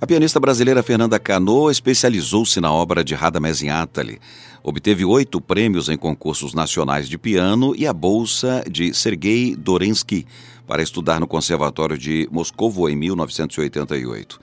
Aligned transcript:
A 0.00 0.06
pianista 0.06 0.38
brasileira 0.38 0.80
Fernanda 0.80 1.18
Cano 1.18 1.68
especializou-se 1.68 2.60
na 2.60 2.72
obra 2.72 3.02
de 3.02 3.16
Radamés 3.16 3.64
Atali. 3.64 4.20
Obteve 4.62 5.04
oito 5.04 5.40
prêmios 5.40 5.88
em 5.88 5.98
concursos 5.98 6.54
nacionais 6.54 7.08
de 7.08 7.18
piano 7.18 7.74
e 7.76 7.84
a 7.84 7.92
bolsa 7.92 8.62
de 8.70 8.94
Sergei 8.94 9.56
Dorensky 9.56 10.24
para 10.68 10.84
estudar 10.84 11.18
no 11.18 11.26
Conservatório 11.26 11.98
de 11.98 12.28
Moscovo 12.30 12.88
em 12.88 12.94
1988. 12.94 14.40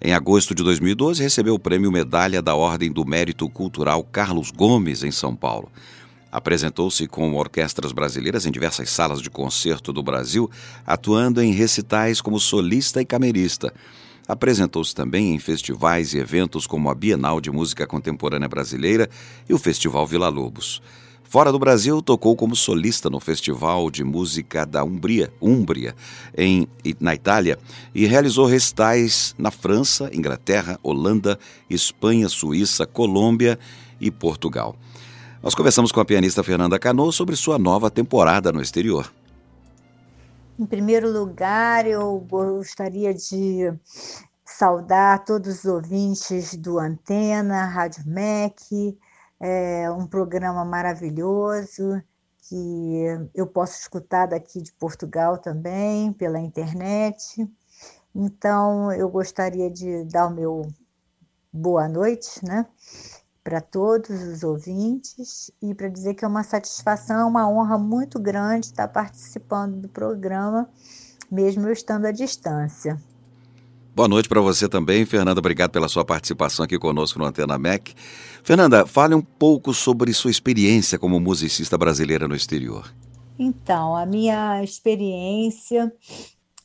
Em 0.00 0.12
agosto 0.12 0.54
de 0.54 0.62
2012, 0.62 1.20
recebeu 1.20 1.54
o 1.54 1.58
prêmio 1.58 1.90
Medalha 1.90 2.40
da 2.40 2.54
Ordem 2.54 2.92
do 2.92 3.04
Mérito 3.04 3.48
Cultural 3.48 4.04
Carlos 4.04 4.52
Gomes, 4.52 5.02
em 5.02 5.10
São 5.10 5.34
Paulo. 5.34 5.68
Apresentou-se 6.30 7.08
com 7.08 7.34
orquestras 7.34 7.90
brasileiras 7.90 8.46
em 8.46 8.52
diversas 8.52 8.88
salas 8.88 9.20
de 9.20 9.28
concerto 9.28 9.92
do 9.92 10.02
Brasil, 10.02 10.48
atuando 10.86 11.42
em 11.42 11.52
recitais 11.52 12.20
como 12.20 12.38
solista 12.38 13.02
e 13.02 13.04
camerista. 13.04 13.74
Apresentou-se 14.32 14.94
também 14.94 15.34
em 15.34 15.38
festivais 15.38 16.14
e 16.14 16.18
eventos 16.18 16.66
como 16.66 16.88
a 16.88 16.94
Bienal 16.94 17.38
de 17.38 17.50
Música 17.50 17.86
Contemporânea 17.86 18.48
Brasileira 18.48 19.06
e 19.46 19.52
o 19.52 19.58
Festival 19.58 20.06
Vila 20.06 20.30
Lobos. 20.30 20.80
Fora 21.22 21.52
do 21.52 21.58
Brasil, 21.58 22.00
tocou 22.00 22.34
como 22.34 22.56
solista 22.56 23.10
no 23.10 23.20
Festival 23.20 23.90
de 23.90 24.02
Música 24.02 24.64
da 24.64 24.82
Umbria, 24.82 25.30
Úmbria, 25.38 25.94
em, 26.34 26.66
na 26.98 27.14
Itália, 27.14 27.58
e 27.94 28.06
realizou 28.06 28.46
recitais 28.46 29.34
na 29.36 29.50
França, 29.50 30.10
Inglaterra, 30.14 30.80
Holanda, 30.82 31.38
Espanha, 31.68 32.26
Suíça, 32.30 32.86
Colômbia 32.86 33.58
e 34.00 34.10
Portugal. 34.10 34.74
Nós 35.42 35.54
conversamos 35.54 35.92
com 35.92 36.00
a 36.00 36.06
pianista 36.06 36.42
Fernanda 36.42 36.78
Cano 36.78 37.12
sobre 37.12 37.36
sua 37.36 37.58
nova 37.58 37.90
temporada 37.90 38.50
no 38.50 38.62
exterior. 38.62 39.12
Em 40.62 40.66
primeiro 40.66 41.10
lugar, 41.10 41.88
eu 41.88 42.20
gostaria 42.20 43.12
de 43.12 43.74
saudar 44.44 45.24
todos 45.24 45.58
os 45.58 45.64
ouvintes 45.64 46.54
do 46.54 46.78
Antena, 46.78 47.64
Rádio 47.64 48.04
MEC, 48.06 48.96
é 49.40 49.90
um 49.90 50.06
programa 50.06 50.64
maravilhoso 50.64 52.00
que 52.48 53.04
eu 53.34 53.44
posso 53.44 53.80
escutar 53.80 54.26
daqui 54.26 54.62
de 54.62 54.72
Portugal 54.74 55.36
também, 55.36 56.12
pela 56.12 56.38
internet. 56.38 57.44
Então, 58.14 58.92
eu 58.92 59.08
gostaria 59.08 59.68
de 59.68 60.04
dar 60.04 60.28
o 60.28 60.30
meu 60.30 60.62
boa 61.52 61.88
noite, 61.88 62.38
né? 62.46 62.64
Para 63.42 63.60
todos 63.60 64.22
os 64.22 64.42
ouvintes 64.42 65.50
e 65.60 65.74
para 65.74 65.88
dizer 65.88 66.14
que 66.14 66.24
é 66.24 66.28
uma 66.28 66.44
satisfação, 66.44 67.28
uma 67.28 67.48
honra 67.48 67.76
muito 67.76 68.20
grande 68.20 68.66
estar 68.66 68.88
participando 68.88 69.80
do 69.80 69.88
programa, 69.88 70.68
mesmo 71.30 71.66
eu 71.66 71.72
estando 71.72 72.06
à 72.06 72.12
distância. 72.12 73.00
Boa 73.94 74.08
noite 74.08 74.28
para 74.28 74.40
você 74.40 74.68
também, 74.68 75.04
Fernanda. 75.04 75.38
Obrigado 75.38 75.70
pela 75.70 75.88
sua 75.88 76.04
participação 76.04 76.64
aqui 76.64 76.78
conosco 76.78 77.18
no 77.18 77.26
Antena 77.26 77.58
MEC. 77.58 77.94
Fernanda, 78.42 78.86
fale 78.86 79.14
um 79.14 79.20
pouco 79.20 79.74
sobre 79.74 80.12
sua 80.14 80.30
experiência 80.30 80.98
como 80.98 81.20
musicista 81.20 81.76
brasileira 81.76 82.26
no 82.26 82.34
exterior. 82.34 82.94
Então, 83.38 83.94
a 83.94 84.06
minha 84.06 84.62
experiência 84.62 85.92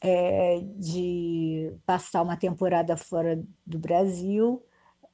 é 0.01 0.61
de 0.77 1.73
passar 1.85 2.21
uma 2.21 2.37
temporada 2.37 2.95
fora 2.95 3.43
do 3.65 3.79
Brasil 3.79 4.61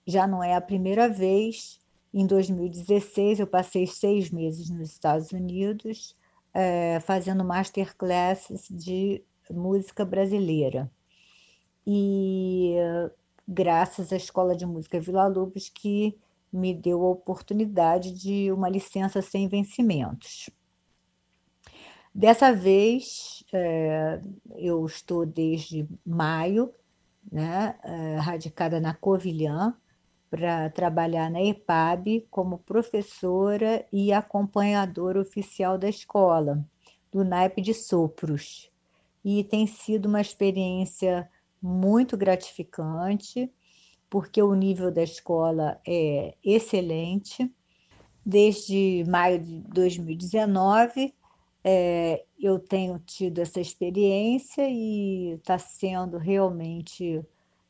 já 0.05 0.27
não 0.27 0.43
é 0.43 0.55
a 0.55 0.61
primeira 0.61 1.07
vez. 1.09 1.79
Em 2.13 2.25
2016, 2.27 3.39
eu 3.39 3.47
passei 3.47 3.87
seis 3.87 4.29
meses 4.29 4.69
nos 4.69 4.89
Estados 4.91 5.31
Unidos 5.31 6.15
é, 6.53 6.99
fazendo 6.99 7.43
masterclasses 7.43 8.67
de 8.69 9.23
música 9.49 10.05
brasileira. 10.05 10.89
E 11.85 12.75
graças 13.47 14.13
à 14.13 14.15
Escola 14.15 14.55
de 14.55 14.65
Música 14.65 14.99
Vila 14.99 15.27
Lobos, 15.27 15.67
que 15.67 16.17
me 16.51 16.73
deu 16.73 17.03
a 17.03 17.09
oportunidade 17.09 18.11
de 18.11 18.51
uma 18.51 18.69
licença 18.69 19.21
sem 19.21 19.47
vencimentos. 19.47 20.49
Dessa 22.13 22.53
vez, 22.53 23.43
é, 23.51 24.21
eu 24.55 24.85
estou 24.85 25.25
desde 25.25 25.89
maio, 26.05 26.71
né, 27.31 27.75
é, 27.83 28.17
radicada 28.17 28.79
na 28.79 28.93
Covilhã, 28.93 29.75
para 30.33 30.67
trabalhar 30.71 31.29
na 31.29 31.43
EPAB 31.43 32.25
como 32.31 32.57
professora 32.57 33.85
e 33.93 34.11
acompanhadora 34.11 35.21
oficial 35.21 35.77
da 35.77 35.87
escola, 35.87 36.67
do 37.11 37.23
naipe 37.23 37.61
de 37.61 37.71
sopros. 37.71 38.71
E 39.23 39.43
tem 39.43 39.67
sido 39.67 40.07
uma 40.07 40.19
experiência 40.19 41.29
muito 41.61 42.17
gratificante, 42.17 43.47
porque 44.09 44.41
o 44.41 44.55
nível 44.55 44.91
da 44.91 45.03
escola 45.03 45.79
é 45.87 46.33
excelente. 46.43 47.53
Desde 48.25 49.05
maio 49.07 49.37
de 49.37 49.59
2019, 49.59 51.13
é, 51.63 52.25
eu 52.39 52.57
tenho 52.57 52.97
tido 52.97 53.37
essa 53.37 53.61
experiência 53.61 54.67
e 54.67 55.33
está 55.33 55.59
sendo 55.59 56.17
realmente 56.17 57.23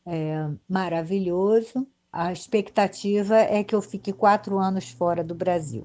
é, 0.05 0.49
maravilhoso 0.69 1.85
a 2.13 2.31
expectativa 2.31 3.35
é 3.35 3.63
que 3.63 3.73
eu 3.73 3.81
fique 3.81 4.13
quatro 4.13 4.59
anos 4.59 4.89
fora 4.89 5.23
do 5.23 5.33
Brasil. 5.33 5.83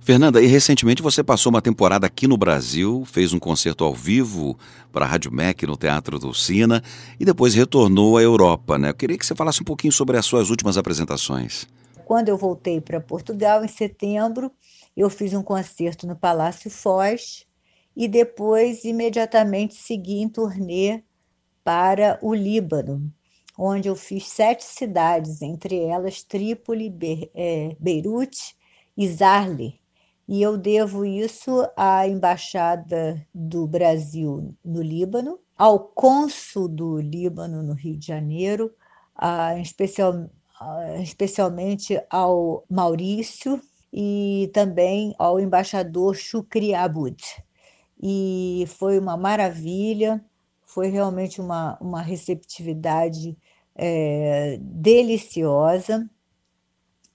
Fernanda, 0.00 0.40
e 0.42 0.46
recentemente 0.46 1.02
você 1.02 1.22
passou 1.22 1.50
uma 1.50 1.62
temporada 1.62 2.06
aqui 2.06 2.26
no 2.26 2.36
Brasil, 2.36 3.04
fez 3.04 3.32
um 3.32 3.38
concerto 3.38 3.84
ao 3.84 3.94
vivo 3.94 4.58
para 4.92 5.04
a 5.04 5.08
Rádio 5.08 5.32
MEC 5.32 5.66
no 5.66 5.76
Teatro 5.76 6.18
do 6.18 6.34
Sina 6.34 6.82
e 7.18 7.24
depois 7.24 7.54
retornou 7.54 8.16
à 8.16 8.22
Europa, 8.22 8.78
né? 8.78 8.90
Eu 8.90 8.94
queria 8.94 9.16
que 9.18 9.26
você 9.26 9.34
falasse 9.34 9.62
um 9.62 9.64
pouquinho 9.64 9.92
sobre 9.92 10.16
as 10.16 10.26
suas 10.26 10.50
últimas 10.50 10.76
apresentações. 10.76 11.66
Quando 12.04 12.28
eu 12.28 12.36
voltei 12.36 12.80
para 12.80 13.00
Portugal, 13.00 13.64
em 13.64 13.68
setembro, 13.68 14.52
eu 14.96 15.10
fiz 15.10 15.32
um 15.34 15.42
concerto 15.42 16.06
no 16.06 16.14
Palácio 16.14 16.70
Foz 16.70 17.44
e 17.96 18.06
depois, 18.06 18.84
imediatamente, 18.84 19.74
segui 19.74 20.20
em 20.20 20.28
turnê 20.28 21.02
para 21.64 22.16
o 22.22 22.32
Líbano, 22.32 23.12
onde 23.58 23.88
eu 23.88 23.96
fiz 23.96 24.28
sete 24.28 24.64
cidades, 24.64 25.42
entre 25.42 25.78
elas 25.78 26.22
Trípoli, 26.22 26.92
é, 27.34 27.76
Beirute 27.78 28.56
e 28.96 29.08
Zarle. 29.08 29.80
E 30.28 30.42
eu 30.42 30.56
devo 30.56 31.04
isso 31.04 31.66
à 31.76 32.06
Embaixada 32.06 33.24
do 33.32 33.66
Brasil 33.66 34.54
no 34.64 34.82
Líbano, 34.82 35.38
ao 35.56 35.78
cônsul 35.78 36.68
do 36.68 36.98
Líbano 36.98 37.62
no 37.62 37.72
Rio 37.72 37.96
de 37.96 38.06
Janeiro, 38.08 38.74
a, 39.14 39.58
especial, 39.58 40.28
especialmente 41.00 41.98
ao 42.10 42.64
Maurício 42.68 43.60
e 43.92 44.50
também 44.52 45.14
ao 45.18 45.40
embaixador 45.40 46.14
Shukri 46.14 46.74
Abud. 46.74 47.22
E 48.02 48.64
foi 48.68 48.98
uma 48.98 49.16
maravilha, 49.16 50.22
foi 50.66 50.88
realmente 50.88 51.40
uma, 51.40 51.78
uma 51.80 52.02
receptividade 52.02 53.38
é, 53.76 54.58
deliciosa. 54.60 56.08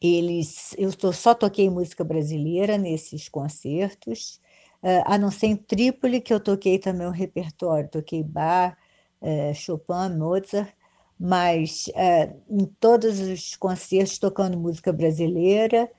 Eles, 0.01 0.73
eu 0.77 0.95
tô, 0.95 1.13
só 1.13 1.33
toquei 1.35 1.69
música 1.69 2.03
brasileira 2.03 2.77
nesses 2.77 3.29
concertos, 3.29 4.41
é, 4.81 5.03
a 5.05 5.17
não 5.17 5.29
ser 5.29 5.47
em 5.47 5.55
Trípoli, 5.55 6.21
que 6.21 6.33
eu 6.33 6.39
toquei 6.39 6.79
também 6.79 7.05
um 7.07 7.11
repertório, 7.11 7.89
toquei 7.89 8.23
Bach, 8.23 8.75
é, 9.21 9.53
Chopin, 9.53 10.17
Mozart, 10.17 10.73
mas 11.19 11.87
é, 11.95 12.33
em 12.49 12.65
todos 12.79 13.19
os 13.19 13.55
concertos 13.55 14.17
tocando 14.17 14.57
música 14.59 14.91
brasileira, 14.91 15.89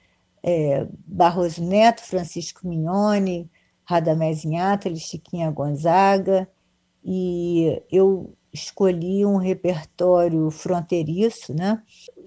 é, 0.43 0.87
Barroso 1.07 1.63
Neto, 1.63 2.03
Francisco 2.03 2.67
Mignoni, 2.67 3.49
Radamés 3.85 4.45
Inhatali, 4.45 4.99
Chiquinha 4.99 5.51
Gonzaga, 5.53 6.49
e 7.05 7.83
eu 7.91 8.37
escolhi 8.53 9.25
um 9.25 9.37
repertório 9.37 10.51
fronteiriço, 10.51 11.55
né? 11.55 11.83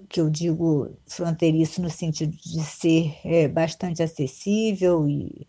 que 0.08 0.20
eu 0.20 0.30
digo 0.30 0.96
fronteiriço 1.06 1.82
no 1.82 1.90
sentido 1.90 2.36
de 2.36 2.62
ser 2.62 3.16
é, 3.24 3.48
bastante 3.48 4.02
acessível 4.02 5.08
e, 5.08 5.46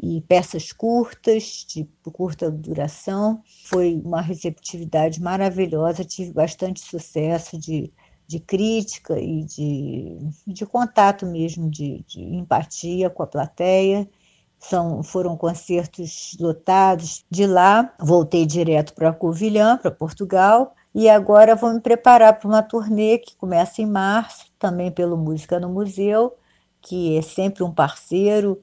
e 0.00 0.20
peças 0.22 0.72
curtas, 0.72 1.64
de 1.68 1.88
curta 2.12 2.50
duração. 2.50 3.42
Foi 3.64 4.00
uma 4.04 4.20
receptividade 4.20 5.20
maravilhosa, 5.20 6.04
tive 6.04 6.32
bastante 6.32 6.80
sucesso 6.80 7.58
de, 7.58 7.92
de 8.26 8.40
crítica 8.40 9.18
e 9.18 9.44
de, 9.44 10.18
de 10.46 10.66
contato 10.66 11.26
mesmo, 11.26 11.70
de, 11.70 12.04
de 12.06 12.20
empatia 12.20 13.10
com 13.10 13.22
a 13.22 13.26
plateia. 13.26 14.08
São, 14.60 15.02
foram 15.02 15.36
concertos 15.36 16.36
lotados. 16.38 17.24
De 17.30 17.46
lá, 17.46 17.92
voltei 17.98 18.46
direto 18.46 18.94
para 18.94 19.12
Covilhã, 19.12 19.78
para 19.78 19.90
Portugal, 19.90 20.74
e 20.94 21.08
agora 21.08 21.56
vou 21.56 21.72
me 21.72 21.80
preparar 21.80 22.38
para 22.38 22.48
uma 22.48 22.62
turnê 22.62 23.18
que 23.18 23.34
começa 23.36 23.80
em 23.80 23.86
março, 23.86 24.46
também 24.58 24.90
pelo 24.90 25.16
Música 25.16 25.58
no 25.58 25.68
Museu, 25.68 26.34
que 26.80 27.16
é 27.16 27.22
sempre 27.22 27.62
um 27.62 27.72
parceiro 27.72 28.60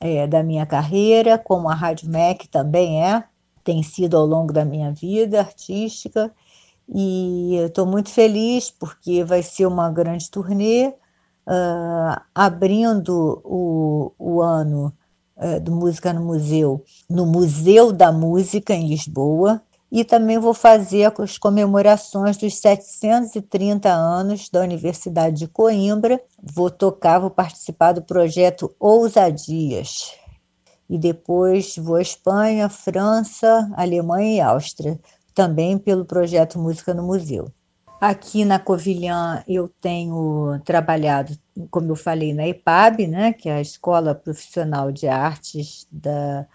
é, 0.00 0.26
da 0.26 0.42
minha 0.42 0.66
carreira, 0.66 1.38
como 1.38 1.68
a 1.68 1.74
Rádio 1.74 2.08
MEC 2.08 2.48
também 2.48 3.04
é, 3.04 3.24
tem 3.64 3.82
sido 3.82 4.16
ao 4.16 4.26
longo 4.26 4.52
da 4.52 4.64
minha 4.64 4.92
vida 4.92 5.40
artística. 5.40 6.32
E 6.88 7.56
estou 7.56 7.84
muito 7.84 8.10
feliz 8.10 8.70
porque 8.70 9.24
vai 9.24 9.42
ser 9.42 9.66
uma 9.66 9.90
grande 9.90 10.30
turnê, 10.30 10.94
uh, 11.46 12.20
abrindo 12.34 13.42
o, 13.44 14.12
o 14.18 14.40
ano 14.40 14.92
uh, 15.36 15.60
do 15.60 15.72
Música 15.72 16.12
no 16.12 16.24
Museu, 16.24 16.84
no 17.08 17.26
Museu 17.26 17.92
da 17.92 18.10
Música 18.10 18.74
em 18.74 18.88
Lisboa, 18.88 19.62
e 19.90 20.04
também 20.04 20.38
vou 20.38 20.52
fazer 20.52 21.12
as 21.18 21.38
comemorações 21.38 22.36
dos 22.36 22.58
730 22.58 23.88
anos 23.88 24.48
da 24.48 24.60
Universidade 24.60 25.36
de 25.36 25.48
Coimbra. 25.48 26.20
Vou 26.42 26.70
tocar, 26.70 27.20
vou 27.20 27.30
participar 27.30 27.92
do 27.92 28.02
projeto 28.02 28.74
Ousadias. 28.80 30.12
E 30.90 30.98
depois 30.98 31.76
vou 31.76 31.96
à 31.96 32.02
Espanha, 32.02 32.68
França, 32.68 33.70
Alemanha 33.76 34.36
e 34.36 34.40
Áustria, 34.40 34.98
também 35.34 35.78
pelo 35.78 36.04
projeto 36.04 36.58
Música 36.58 36.92
no 36.92 37.02
Museu. 37.02 37.50
Aqui 38.00 38.44
na 38.44 38.58
Covilhã 38.58 39.42
eu 39.48 39.70
tenho 39.80 40.60
trabalhado, 40.64 41.36
como 41.70 41.90
eu 41.90 41.96
falei, 41.96 42.34
na 42.34 42.46
EPAB, 42.46 43.06
né, 43.06 43.32
que 43.32 43.48
é 43.48 43.54
a 43.54 43.60
Escola 43.60 44.14
Profissional 44.14 44.92
de 44.92 45.08
Artes 45.08 45.86
da, 45.90 46.46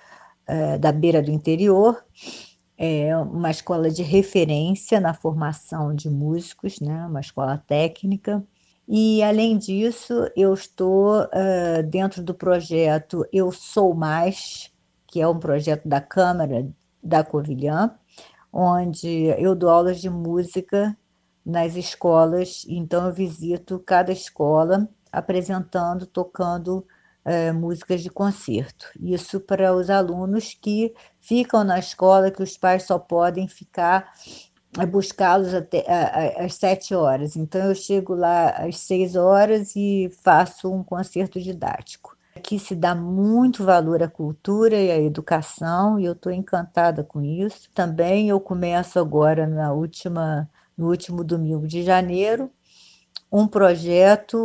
uh, 0.49 0.79
da 0.79 0.91
Beira 0.91 1.21
do 1.21 1.31
Interior, 1.31 2.03
é 2.77 3.15
uma 3.15 3.51
escola 3.51 3.91
de 3.91 4.01
referência 4.01 4.99
na 4.99 5.13
formação 5.13 5.93
de 5.93 6.09
músicos, 6.09 6.79
né? 6.79 7.05
uma 7.05 7.19
escola 7.19 7.55
técnica. 7.67 8.43
E, 8.87 9.21
além 9.21 9.55
disso, 9.55 10.27
eu 10.35 10.51
estou 10.51 11.21
uh, 11.25 11.83
dentro 11.87 12.23
do 12.23 12.33
projeto 12.33 13.23
Eu 13.31 13.51
Sou 13.51 13.93
Mais, 13.93 14.71
que 15.05 15.21
é 15.21 15.27
um 15.27 15.37
projeto 15.37 15.87
da 15.87 16.01
Câmara 16.01 16.67
da 17.03 17.23
Covilhã, 17.23 17.93
onde 18.51 19.25
eu 19.37 19.55
dou 19.55 19.69
aulas 19.69 20.01
de 20.01 20.09
música 20.09 20.97
nas 21.45 21.75
escolas. 21.75 22.65
Então, 22.67 23.07
eu 23.07 23.13
visito 23.13 23.79
cada 23.79 24.11
escola 24.11 24.87
apresentando, 25.11 26.05
tocando 26.05 26.85
é, 27.23 27.51
músicas 27.51 28.01
de 28.01 28.09
concerto. 28.09 28.87
Isso 28.99 29.39
para 29.39 29.73
os 29.73 29.89
alunos 29.89 30.53
que 30.59 30.93
ficam 31.19 31.63
na 31.63 31.79
escola, 31.79 32.31
que 32.31 32.41
os 32.41 32.57
pais 32.57 32.83
só 32.83 32.97
podem 32.97 33.47
ficar 33.47 34.11
é, 34.79 34.85
buscá-los 34.85 35.53
até 35.53 35.85
às 36.37 36.55
sete 36.55 36.95
horas. 36.95 37.35
Então 37.35 37.61
eu 37.65 37.75
chego 37.75 38.15
lá 38.15 38.49
às 38.49 38.77
seis 38.79 39.15
horas 39.15 39.75
e 39.75 40.09
faço 40.23 40.71
um 40.71 40.83
concerto 40.83 41.39
didático. 41.39 42.17
Aqui 42.35 42.57
se 42.57 42.73
dá 42.73 42.95
muito 42.95 43.63
valor 43.63 44.01
à 44.01 44.07
cultura 44.07 44.75
e 44.75 44.89
à 44.89 44.97
educação 44.97 45.99
e 45.99 46.05
eu 46.05 46.13
estou 46.13 46.31
encantada 46.31 47.03
com 47.03 47.21
isso. 47.21 47.69
Também 47.75 48.29
eu 48.29 48.39
começo 48.39 48.97
agora 48.97 49.45
na 49.45 49.73
última 49.73 50.49
no 50.77 50.89
último 50.89 51.23
domingo 51.23 51.67
de 51.67 51.83
janeiro 51.83 52.51
um 53.31 53.47
projeto 53.47 54.37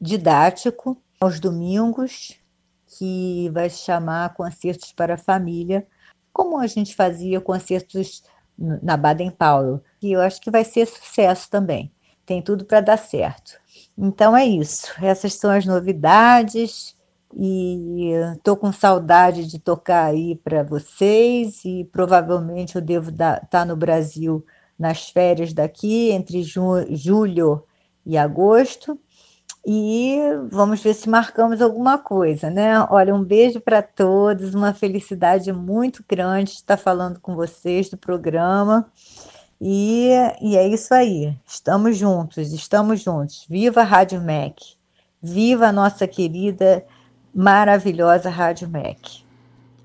didático 0.00 0.96
aos 1.20 1.40
domingos, 1.40 2.38
que 2.86 3.50
vai 3.50 3.68
se 3.68 3.78
chamar 3.78 4.34
Concertos 4.34 4.92
para 4.92 5.14
a 5.14 5.18
Família, 5.18 5.86
como 6.32 6.58
a 6.58 6.66
gente 6.66 6.94
fazia 6.94 7.40
concertos 7.40 8.22
na 8.56 8.96
Baden 8.96 9.30
Powell, 9.30 9.82
e 10.00 10.12
eu 10.12 10.20
acho 10.20 10.40
que 10.40 10.50
vai 10.50 10.64
ser 10.64 10.86
sucesso 10.86 11.50
também. 11.50 11.92
Tem 12.24 12.40
tudo 12.40 12.64
para 12.64 12.80
dar 12.80 12.98
certo. 12.98 13.58
Então 13.98 14.36
é 14.36 14.46
isso. 14.46 14.92
Essas 15.02 15.34
são 15.34 15.50
as 15.50 15.66
novidades 15.66 16.96
e 17.36 18.12
estou 18.36 18.56
com 18.56 18.72
saudade 18.72 19.46
de 19.46 19.58
tocar 19.58 20.04
aí 20.06 20.36
para 20.36 20.62
vocês 20.62 21.64
e 21.64 21.84
provavelmente 21.90 22.76
eu 22.76 22.82
devo 22.82 23.10
estar 23.10 23.40
tá 23.46 23.64
no 23.64 23.76
Brasil 23.76 24.44
nas 24.80 25.10
férias 25.10 25.52
daqui 25.52 26.10
entre 26.10 26.42
julho 26.42 27.62
e 28.06 28.16
agosto 28.16 28.98
e 29.66 30.18
vamos 30.50 30.80
ver 30.82 30.94
se 30.94 31.06
marcamos 31.06 31.60
alguma 31.60 31.98
coisa, 31.98 32.48
né? 32.48 32.80
Olha, 32.88 33.14
um 33.14 33.22
beijo 33.22 33.60
para 33.60 33.82
todos, 33.82 34.54
uma 34.54 34.72
felicidade 34.72 35.52
muito 35.52 36.02
grande 36.08 36.52
estar 36.52 36.78
falando 36.78 37.20
com 37.20 37.34
vocês 37.34 37.90
do 37.90 37.98
programa. 37.98 38.90
E, 39.60 40.08
e 40.40 40.56
é 40.56 40.66
isso 40.66 40.94
aí, 40.94 41.36
estamos 41.46 41.98
juntos, 41.98 42.54
estamos 42.54 43.02
juntos. 43.02 43.44
Viva 43.50 43.82
a 43.82 43.84
Rádio 43.84 44.18
MEC, 44.18 44.76
viva 45.22 45.66
a 45.66 45.72
nossa 45.72 46.08
querida, 46.08 46.82
maravilhosa 47.34 48.30
Rádio 48.30 48.66
MEC. 48.66 49.29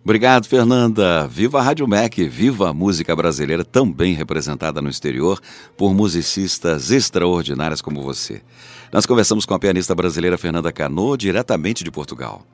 Obrigado, 0.06 0.48
Fernanda. 0.48 1.28
Viva 1.28 1.58
a 1.58 1.64
Rádio 1.64 1.88
MEC, 1.88 2.30
viva 2.30 2.70
a 2.70 2.74
música 2.76 3.16
brasileira, 3.16 3.66
também 3.66 4.14
representada 4.14 4.80
no 4.80 4.88
exterior 4.88 5.42
por 5.76 5.96
musicistas 5.96 6.92
extraordinárias 6.92 7.82
como 7.82 8.04
você. 8.04 8.44
Nós 8.94 9.08
conversamos 9.08 9.48
com 9.48 9.56
a 9.56 9.60
pianista 9.60 9.96
brasileira 9.96 10.38
Fernanda 10.38 10.72
Cano, 10.72 11.18
diretamente 11.18 11.84
de 11.84 11.90
Portugal. 11.90 12.46